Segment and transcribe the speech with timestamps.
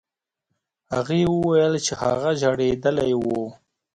[0.93, 3.27] هغې وویل چې هغه ژړېدلی و.